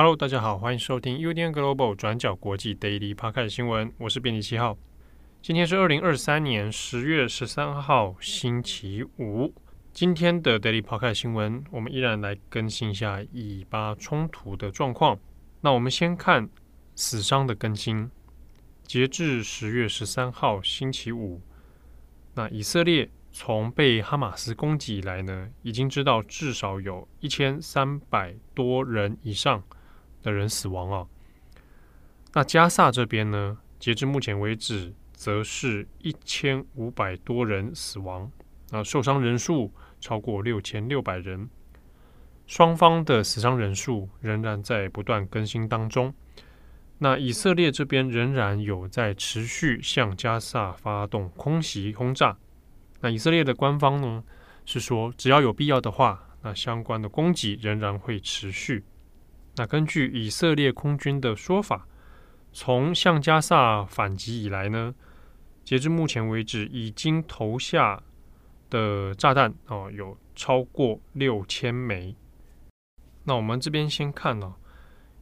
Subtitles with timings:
[0.00, 4.78] Hello，大家好，欢迎收听 UDN Global 转角国际 Daily Podcast 新闻，我是编辑七号。
[5.42, 9.52] 今天是二零二三年十月十三号，星期五。
[9.92, 15.18] 今天的 Daily Podcast 新闻，我们依然来更新一下以巴冲突的状况。
[15.62, 16.48] 那我们先看
[16.94, 18.08] 死伤的更新，
[18.84, 21.40] 截至十月十三号星期五，
[22.34, 23.10] 那以色列。
[23.30, 29.62] 从被哈马斯攻击以来呢，已经知道至少有一千三百多人以上
[30.28, 31.06] 的人死亡啊。
[32.34, 38.30] 那加萨这边呢，截至目前为止，则是一千五百多人死亡，
[38.70, 41.48] 啊，受伤人数超过六千六百人。
[42.46, 46.14] 双方的死伤人数仍然在不断更新当中。
[46.98, 52.36] 那以色列这边仍然有在持续向加萨发动空袭轰炸。
[53.00, 54.24] 那以色列的官方呢，
[54.64, 58.84] 是说，只要有必要的话，那相关的攻击仍然会持续。
[59.58, 61.88] 那根据以色列空军的说法，
[62.52, 64.94] 从向加萨反击以来呢，
[65.64, 68.00] 截至目前为止，已经投下
[68.70, 72.14] 的炸弹哦，有超过六千枚。
[73.24, 74.54] 那我们这边先看哦，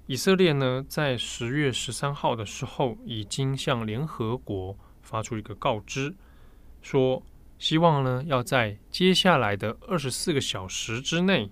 [0.07, 6.15] 以色列呢，在十月十三号的时候，已经向联合国发出一个告知，
[6.83, 7.23] 说。
[7.59, 11.51] 希望呢，要在接下来的二十四个小时之内，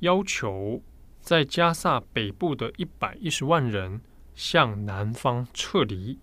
[0.00, 0.82] 要求
[1.22, 4.00] 在加萨北部的一百一十万人
[4.34, 6.18] 向南方撤离。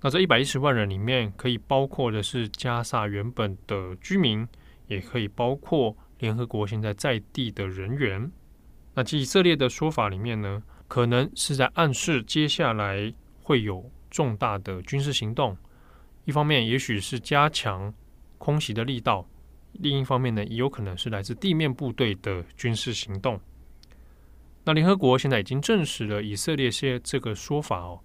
[0.00, 4.48] 那这一百一十万人里面，可以包括的是加萨原本的居民，
[4.88, 8.32] 也可以包括联合国现在在地的人员。
[8.94, 15.56] 那以色列的说法里面呢，可能是在暗示接下来会有重大的军事行动。
[16.24, 17.92] 一方面，也许是加强
[18.38, 19.26] 空袭的力道；
[19.72, 23.38] 另一方面呢，也有可能是来自地面部队的军事行动。
[24.66, 28.00] 那联合国现在已经证实了以色列些这个说法哦。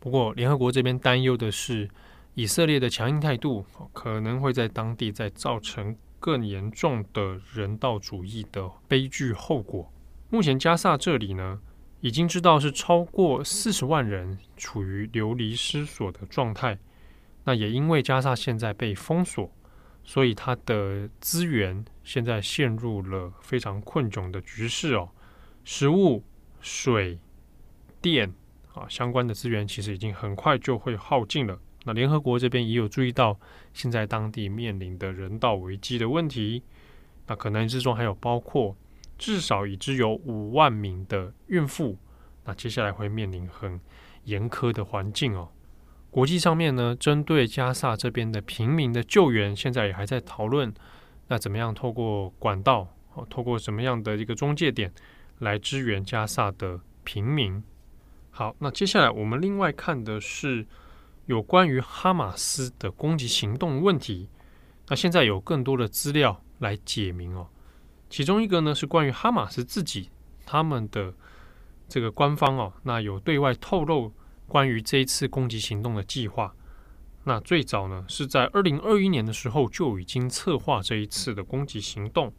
[0.00, 1.88] 不过，联合国这边担忧的是，
[2.34, 9.90] 以色列的强硬态度可能会在当地再造成更严重的人道主义的悲剧后果。
[10.28, 11.60] 目前，加萨这里呢，
[12.00, 16.76] 已经知道是超过四十万人处于流离失所的状态，
[17.44, 19.48] 那也因为加萨现在被封锁，
[20.02, 25.08] 所以它的资源现在陷入了非常困窘的局势哦。
[25.64, 26.22] 食物、
[26.60, 27.18] 水、
[28.00, 28.32] 电
[28.72, 31.58] 啊，相关的资源其实已经很快就会耗尽了。
[31.84, 33.36] 那联合国这边也有注意到，
[33.72, 36.62] 现在当地面临的人道危机的问题，
[37.26, 38.76] 那可能之中还有包括。
[39.16, 41.96] 至少已知有五万名的孕妇，
[42.44, 43.80] 那接下来会面临很
[44.24, 45.48] 严苛的环境哦。
[46.10, 50.74] 国际上面呢，针对加萨这边的平民的救援，现在也还在讨论，
[51.28, 54.92] 那怎么样透过管道，哦，透过什么样的一个中介点
[55.38, 57.62] 来支援加萨的平民？
[58.30, 60.66] 好，那接下来我们另外看的是
[61.26, 64.28] 有关于哈马斯的攻击行动问题，
[64.88, 67.48] 那现在有更多的资料来解明哦。
[68.10, 70.10] 其中一个呢是关于哈马斯自己，
[70.44, 71.14] 他们的
[71.88, 74.12] 这个官方哦，那有对外透露
[74.46, 76.54] 关于这一次攻击行动的计划。
[77.24, 82.32] 那最早呢是在二零二一年的时候就已经策划这一次的攻击行动。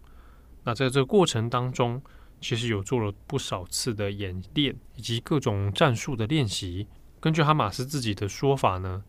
[0.64, 2.02] 那在这过程当中，
[2.40, 6.88] 其实有做了不少次的演练以及各种战术的练习。
[7.20, 9.04] 根据哈马斯自己的说法呢，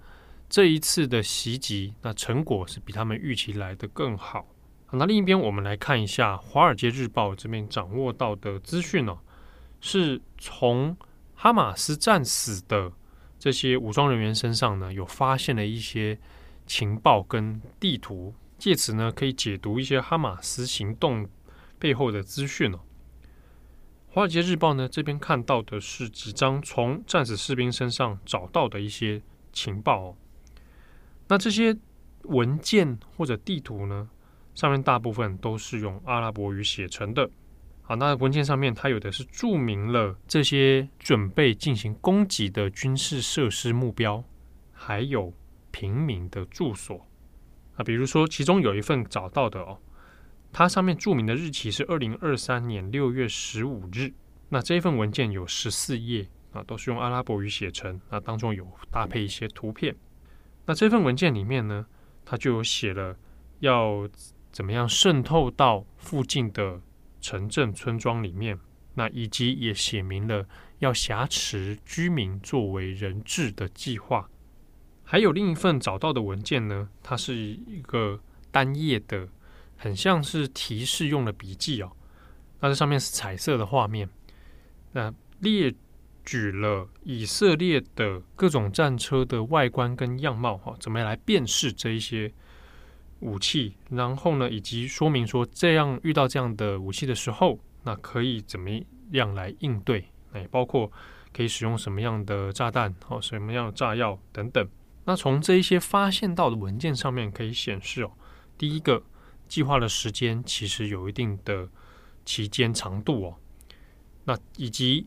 [0.49, 4.47] 这一次的袭击，那成果是比他们预期来的更好。
[4.93, 9.19] 那另一边，我们来看一下《华尔街日报》这边掌握到的资讯哦，
[9.81, 10.97] 是从
[11.35, 12.93] 哈马斯战死的
[13.47, 16.19] 这些武装人员身上呢，有发现了一些
[16.67, 21.31] 情报跟地图，借此呢可以解读一些哈马斯行动
[21.79, 22.79] 背后的资讯哦。
[24.09, 30.17] 《华尔街日报》呢这边看到的是几张从战死士兵身上找到的一些情报哦，
[31.29, 31.77] 那这些
[32.23, 34.11] 文件或者地图呢，
[34.57, 37.31] 上面大部分都是用阿拉伯语写成的。
[37.89, 44.25] 好，那文件上面它有的是注明了这些准备进行攻击的军事设施目标，
[44.73, 45.33] 还有
[45.71, 47.07] 平民的住所。
[47.77, 49.79] 啊，比如说其中有一份找到的哦，
[50.53, 54.13] 它上面注明的日期是二零二三年六月十五日。
[54.49, 58.01] 那这份文件有十四页啊，都是用阿拉伯语写成。
[58.11, 59.95] 那当中有搭配一些图片。
[60.65, 61.87] 那这份文件里面呢，
[62.25, 63.17] 它就有写了
[63.61, 64.09] 要。
[64.53, 66.81] 怎么样渗透到附近的
[67.27, 68.57] 城镇村庄里面？
[68.95, 70.47] 那以及也写明了
[70.79, 74.31] 要挟持居民作为人质的计划。
[75.03, 78.21] 还有另一份找到的文件呢，它是一个
[78.53, 79.27] 单页的，
[79.77, 81.91] 很像是提示用的笔记哦。
[82.61, 84.09] 那这上面是彩色的画面，
[84.93, 85.75] 那列
[86.25, 92.33] 举了以色列的各种战车的外观跟样貌，哈，怎么来辨识这一些
[93.21, 93.77] 武器？
[93.91, 98.71] 然后呢，以及说明说这样遇到这样的武器的时候，那可以怎么
[99.13, 100.05] 样来应对？
[100.33, 100.91] 哎，包括
[101.33, 104.69] 可以使用什么样的炸弹，哦，什么样的炸药等等。
[105.05, 108.11] 那从这一些发现到的文件上面可以显示哦，
[108.59, 109.03] 第一个
[109.49, 111.69] 计划的时间其实有一定的
[112.25, 113.37] 期间长度哦，
[114.25, 115.07] 那以及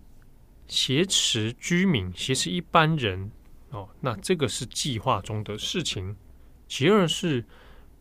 [0.67, 3.29] 挟持居民、挟持一般人
[3.71, 6.15] 哦，那这个是计划中的事情。
[6.67, 7.43] 其二是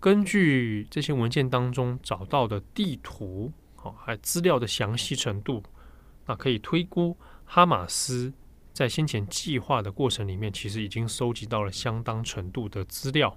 [0.00, 3.52] 根据这些文件当中找到的地图
[3.82, 5.62] 哦，还资料的详细程度，
[6.26, 8.32] 那可以推估哈马斯。
[8.72, 13.36] 在先前计划的过程里面，其实已经收集到了相当程度的资料。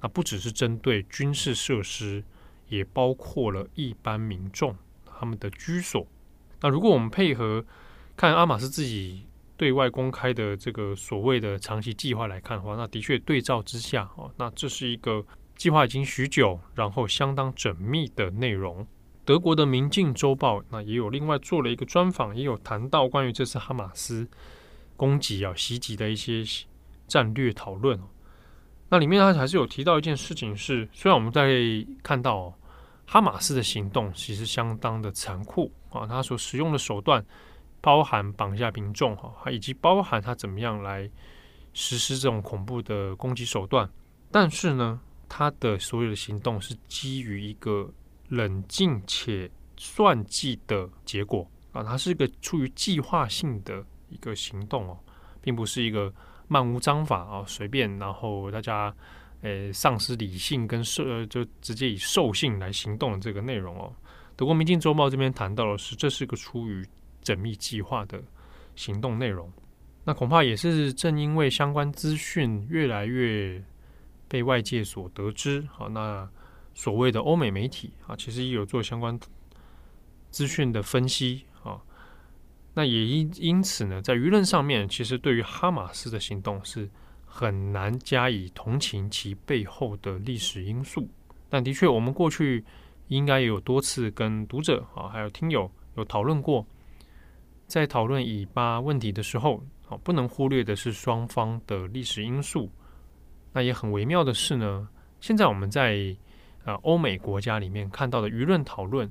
[0.00, 2.24] 那不只是针对军事设施，
[2.68, 6.06] 也包括了一般民众他们的居所。
[6.62, 7.62] 那如果我们配合
[8.16, 9.26] 看阿马斯自己
[9.58, 15.22] 对外公开的这个所谓的长期计划来看的话，那的确对照之下，哦，那这是一个
[15.56, 18.86] 计划已经许久，然后相当缜密的内容。
[19.24, 24.28] 德国的《明镜周报》那也有另外做了一个专访，也有谈到关于这次哈马斯
[24.96, 26.44] 攻击啊袭击的一些
[27.06, 27.98] 战略讨论。
[28.90, 31.56] 那里面他还是有提到一件事情是，虽然我们在
[32.02, 32.52] 看到
[33.06, 37.24] 哈马斯的行动其实相当的残酷啊，他所使用的手段
[37.80, 41.10] 包含绑架民众哈，以及包含他怎么样来
[41.72, 43.88] 实施这种恐怖的攻击手段，
[44.30, 45.00] 但是呢，
[45.34, 47.92] 他的所有的行动是基于一个。
[48.30, 54.98] 冷静且算计的结果啊，它是一个出于计划性的一个行动哦，
[55.42, 56.12] 并不是一个
[56.48, 58.92] 漫无章法啊，随便然后大家
[59.42, 63.92] 诶丧失理性跟兽就直接以兽性来行动的这个内容哦。
[64.34, 66.82] 德国《明镜周报》这边谈到的是，这是个出于
[67.22, 68.20] 缜密计划的
[68.74, 69.52] 行动内容。
[70.02, 73.62] 那恐怕也是正因为相关资讯越来越
[74.28, 76.28] 被外界所得知，好那。
[76.76, 79.16] 所谓的欧美媒体啊，其实也有做相关
[80.32, 81.80] 资讯的分析啊。
[82.74, 86.90] 那也因因此呢，在舆论上面，其实对于哈马斯的行动是
[87.24, 91.08] 很难加以同情其背后的历史因素。
[91.48, 92.64] 但的确，我们过去
[93.06, 96.66] 应该也有多次跟读者啊，还有听友有讨论过，
[97.68, 102.68] 在讨论以巴问题的时候，啊，不能忽略的是双方的历史因素。
[103.54, 104.86] 那也很微妙的是呢，
[105.20, 106.14] 现在我们在
[106.64, 109.10] 啊，欧美国家里面看到的舆论讨论，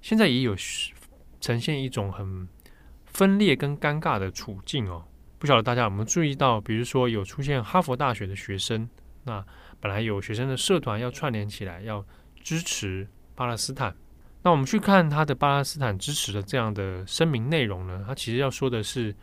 [0.00, 0.54] 现在也有
[1.40, 2.46] 呈现一种很
[3.04, 5.04] 分裂跟尴尬的处境哦。
[5.38, 8.88] 不晓得大家有没有注意到，比如说有出现哈佛大学的学生，
[9.24, 9.44] 那
[9.80, 12.04] 本来有学生的社团要串联起来，要
[12.42, 13.92] 支持巴勒斯坦。
[14.42, 19.14] 那我们去看他的巴勒斯坦支持的这样的声明内容呢，他其实要说的是，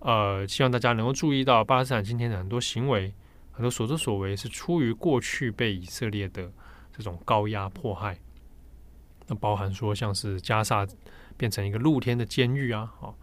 [0.00, 3.14] 呃，希望大家能够注意到巴勒斯坦今天的很多行为，
[3.56, 6.48] 很多所作所为是出于过去被以色列的。
[6.98, 8.18] 这种高压迫害，
[9.26, 10.86] 那包含说像是加萨
[11.36, 13.18] 变成一个露天的监狱啊，好，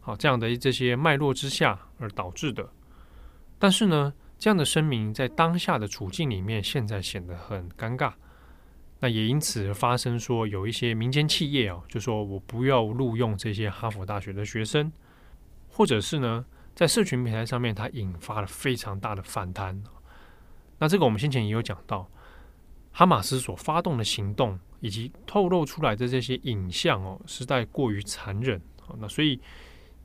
[0.00, 2.68] 好这样的这些脉络之下而导致的。
[3.60, 8.12] 但是呢，这样的声明在当下的处境里面，现在显得很尴尬。
[8.98, 14.90] 那也因此发生说，有一些民间企业啊，就说我不要录用这些哈佛大学的学生，
[15.68, 19.82] 或者是呢，在社群平台上面，它引发了非常大的反弹。
[20.78, 22.08] 那这个我们先前也有讲到。
[22.94, 28.60] 哈马斯所发动的行动，以及透露出来的这些影像哦，实在过于残忍。
[28.98, 29.40] 那所以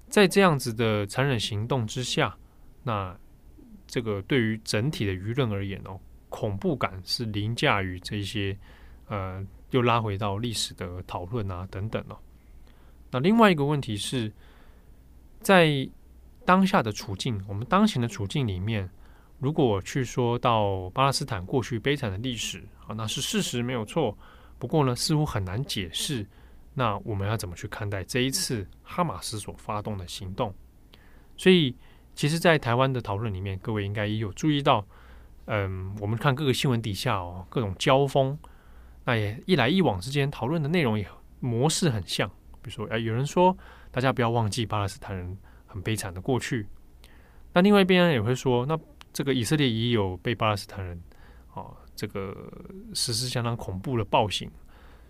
[0.07, 2.33] 在这样子的残忍行动之下，
[2.83, 3.13] 那
[3.85, 8.57] 这个对于整体的舆论而言哦，恐怖感是凌驾于这些
[9.09, 12.17] 呃，又拉回到历史的讨论啊等等哦。
[13.11, 14.31] 那另外一个问题是，
[15.41, 15.85] 在
[16.47, 18.89] 当下的处境，我们当前的处境里面。
[19.39, 24.17] 如果去说到巴勒斯坦过去悲惨的历史啊，那是事实没有错。
[24.57, 26.25] 不过呢，似乎很难解释。
[26.73, 30.55] 那我们要怎么去看待这一次哈马斯所发动的行动？
[31.35, 31.75] 所以，
[32.15, 34.83] 其实，在台湾的讨论里面，各位应该也有注意到，
[35.45, 38.39] 嗯，我们看各个新闻底下哦，各种交锋，
[39.03, 41.05] 那也一来一往之间讨论的内容也
[41.41, 42.27] 模式很像。
[42.61, 43.55] 比如说，哎，有人说
[43.91, 46.65] 大家不要忘记巴勒斯坦人很悲惨的过去。
[47.53, 48.79] 那另外一边也会说，那。
[49.13, 51.01] 这个以色列也有被巴勒斯坦人
[51.51, 52.53] 啊，这个
[52.93, 54.47] 实施相当恐怖的暴行，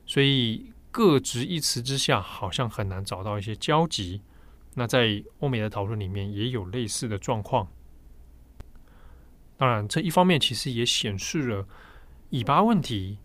[0.05, 4.21] 所以各执一词之下，好像很难找到一些交集。
[4.75, 7.67] 那在欧美的讨论里面，也有类似的状况。
[9.57, 11.67] 当然，这一方面其实也显示了
[12.29, 13.17] 以巴问题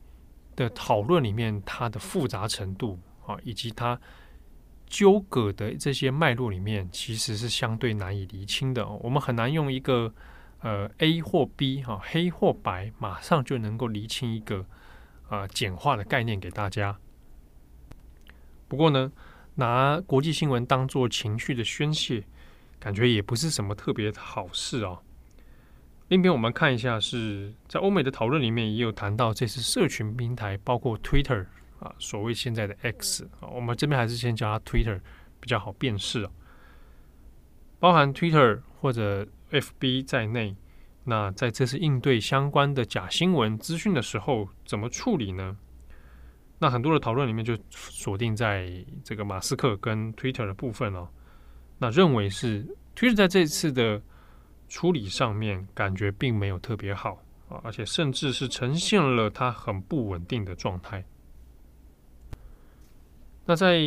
[0.57, 4.01] 的讨论里面它的复杂程度，啊，以及它
[4.93, 8.87] 纠葛的这些脉络里面，其实是相对难以厘清的。
[8.87, 10.13] 我们很难用一个
[10.61, 14.67] 呃 A 或 B 哈黑或白，马上就能够厘清一个
[15.31, 16.99] 呃简化的概念给大家。
[18.69, 19.11] 不过呢，
[19.55, 22.25] 拿国际新闻当做情绪的宣泄，
[22.79, 25.01] 感觉也不是什么特别的好事啊。
[26.09, 31.47] 另一边我们看一下，是在欧美的讨论里面也有谈到，这次社群平台包括 Twitter
[31.83, 35.01] 啊，所谓现在的 X 啊，我们这边还是先叫它 Twitter
[35.41, 36.31] 比较好辨识啊。
[37.79, 40.57] 包含 Twitter 或者 FB 在内，
[41.05, 45.57] 那在这次应对相关的假新闻资讯的时候，怎么处理呢？
[46.59, 48.73] 那很多的讨论里面就锁定在
[49.03, 51.09] 这个马斯克跟 Twitter 的部分哦。
[51.79, 54.01] 那认为是 Twitter 在这次的。
[54.69, 61.05] 处理上面感觉并没有特别好啊，而且甚至是呈现了它很不稳定的状态。
[63.47, 63.81] 那在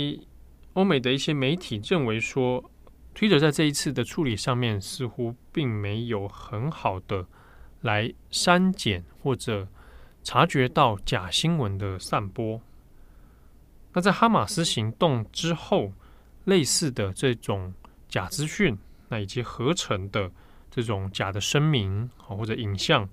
[0.73, 2.69] 欧美的一些媒体认为说
[3.15, 7.25] ，Twitter 在这一次的处理上面似乎并没有很好的
[7.81, 9.67] 来删减或者
[10.23, 12.61] 察觉到假新闻的散播。
[13.93, 15.93] 那在哈马斯行动之后，
[16.43, 17.73] 类似的这种
[18.09, 18.77] 假资讯，
[19.09, 20.31] 那以及合成的。
[20.71, 23.07] 这种假的声明或者影像，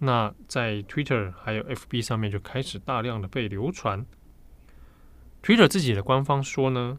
[0.00, 4.04] 那在 Twitter 还有 FB 上面就开始大量的被流传。
[5.46, 6.98] Twitter 自己的官方说呢，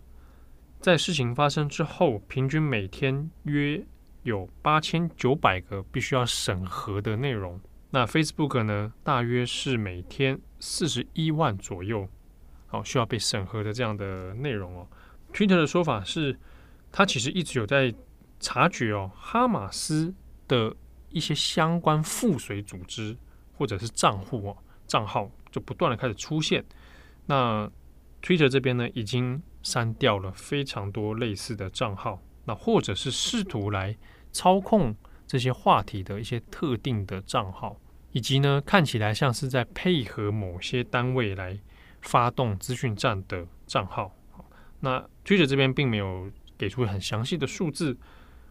[0.80, 3.86] 在事情发生之后，平均每天约
[4.24, 7.60] 有八千九百个必须要审核的内容。
[7.90, 12.08] 那 Facebook 呢，大约是每天四十一万左右，
[12.68, 14.88] 好需要被审核的这样的内容哦。
[15.34, 16.40] Twitter 的说法是，
[16.90, 17.94] 他其实一直有在。
[18.40, 20.14] 察觉哦，哈马斯
[20.48, 20.76] 的
[21.10, 23.18] 一些相关附随组织
[23.58, 26.64] 或者是账户哦，账号就不断的开始出现。
[27.26, 27.68] 那
[28.28, 33.96] Twitter 这边呢，已经删掉了非常多类似的账号，那或者是试图来
[34.34, 34.94] 操控
[35.26, 37.80] 这些话题的一些特定的账号，
[38.12, 41.58] 以及呢，看起来像是在配合某些单位来
[42.02, 44.14] 发动资讯战的账号。
[44.82, 47.94] 那 Twitter 这边并没有给出很详细的数字。《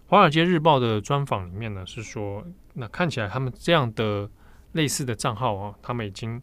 [0.06, 2.42] 华尔街日报》的专访里面呢，是说，
[2.73, 4.30] 那看起来他们这样的
[4.73, 6.40] 类似的账号啊，他们已经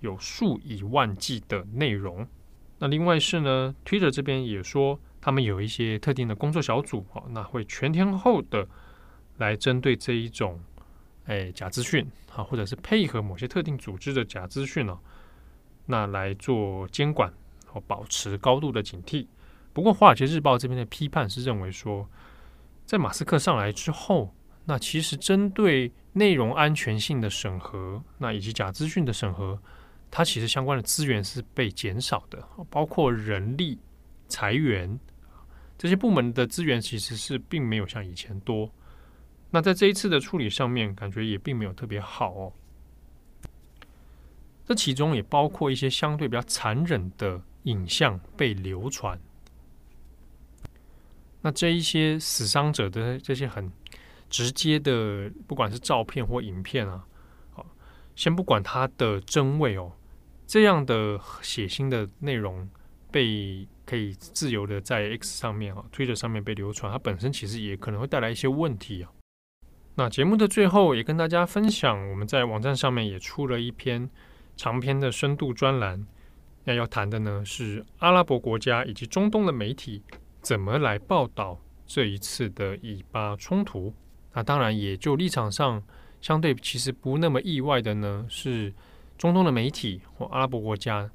[0.00, 2.26] 有数以万计的内容。
[2.82, 8.66] 那另外是呢，Twitter 这边也说，他们有一些特定的工作小组啊，那会全天候的
[9.36, 10.60] 来针对这一种
[11.26, 14.98] 哎假资讯啊，或者是配合某些特定组织的假资讯呢，
[15.86, 17.32] 那来做监管
[17.66, 19.28] 和保持高度的警惕。
[19.72, 22.08] 不过，《华尔街日报》这边的批判是认为说。
[22.84, 24.34] 在马斯克上来之后，
[24.64, 29.58] 那其实针对内容安全性的审核，那以及假资讯的审核，
[30.14, 33.78] 它其实相关的资源是被减少的，包括人力、
[34.28, 35.00] 裁员
[35.78, 38.70] 这些部门的资源其实是并没有像以前多。
[39.50, 42.52] 那在这一次的处理上面，感觉也并没有特别好哦。
[44.66, 49.18] 这其中也包括一些相对比较残忍的影像被流传。
[51.40, 53.72] 那这一些死伤者的这些很
[54.28, 57.04] 直接的，不管是照片或影片啊，
[57.50, 57.66] 好，
[58.14, 59.90] 先不管它的真伪哦，
[60.52, 62.68] 这样的血腥的内容
[63.10, 69.10] 被可以自由的在 X 上面啊、Twitter 上面被流传，它本身其实也可能会带来一些问题啊。
[69.94, 74.10] 那节目的最后也跟大家分享，我们在网站上面也出了一篇
[74.54, 76.06] 长篇的深度专栏，
[76.64, 80.02] 那要谈的呢是阿拉伯国家以及中东的媒体。
[80.42, 83.94] 怎么来报道这一次的以巴冲突？
[84.34, 85.82] 那当然也就立场上
[86.20, 88.70] 相对其实不那么意外的呢，是
[89.16, 91.10] 中东的媒体或阿拉伯国家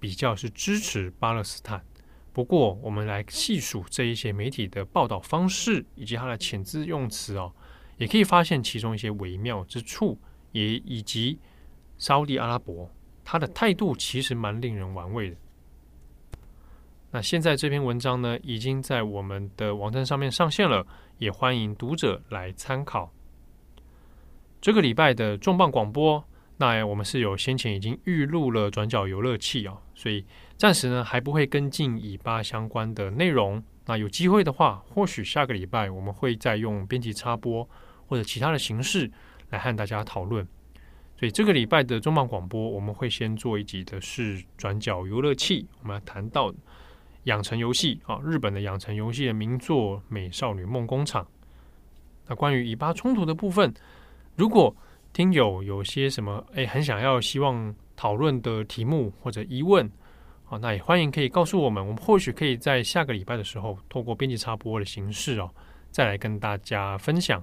[0.00, 1.84] 比较是支持巴勒斯坦。
[2.32, 7.52] 不过我们来细数这一些媒体的报道方式以及它的遣字用词哦，
[7.98, 10.18] 也可以发现其中一些微妙之处，
[10.52, 11.38] 也以及
[11.98, 12.90] 沙乌地阿拉伯
[13.22, 15.36] 它的态度其实蛮令人玩味的。
[17.10, 20.86] 那现在这篇文章呢，已经在我们的网站上面上线了，
[21.18, 23.12] 也欢迎读者来参考。
[24.62, 26.24] 这个礼拜的重磅广播，
[26.64, 30.24] 那我们是有先前已经预录了转角游乐器啊，所以
[30.56, 33.60] 暂时呢还不会跟进以巴相关的内容。
[33.86, 37.68] 那有机会的话，或许下个礼拜我们会再用编辑插播
[38.06, 39.10] 或者其他的形式
[39.50, 40.46] 来和大家讨论。
[41.18, 46.54] 所以这个礼拜的重磅广播，我们会先做一集的是转角游乐器，我们要谈到。
[47.24, 51.22] 养成游戏啊，日本的养成游戏的名作《美少女梦工厂》。
[52.26, 53.72] 那关于以巴冲突的部分，
[54.34, 54.74] 如果
[55.12, 59.90] 听友有些什么哎，很想要希望讨论的题目或者疑问
[60.44, 65.50] 好，那也欢迎可以告诉我们，我们或许可以在下个礼拜的时候，透过编辑插播的形式哦，
[65.90, 67.42] 再来跟大家分享。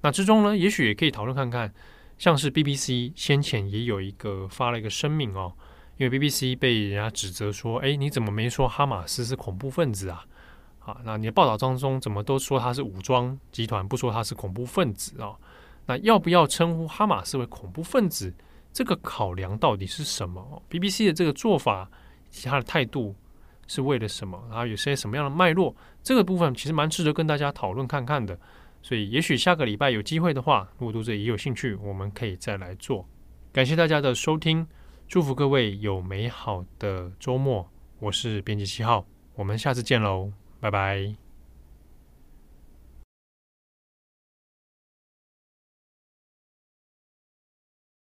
[0.00, 1.72] 那之中呢，也许也可以讨论看看，
[2.18, 5.52] 像是 BBC 先前也有一个发了一个声明哦，
[5.96, 10.24] 因为 BBC 被人家指责说，哎，你怎么没说哈马斯是恐怖分子啊？
[10.80, 15.34] 啊，那你的报道当中怎么都说他是武装集团，不说他是恐怖分子啊？
[15.86, 18.32] 那要不要称呼哈马斯为恐怖分子？
[18.72, 21.90] 这个考量到底是什么？BBC 的这个做法。
[22.30, 23.14] 其他的态度
[23.66, 24.42] 是为了什么？
[24.48, 25.76] 然后有些什么样的脉络？
[26.02, 28.38] 这个部分其实蛮值得跟大家讨论看看的。
[28.80, 33.06] 所以，也许下个礼拜有机会的话，如果读者也有兴趣，我们可以再来做。
[33.52, 34.66] 感谢大家的收听，
[35.06, 37.68] 祝福各位有美好的周末。
[37.98, 41.21] 我是编辑七号，我们下次见喽，拜拜。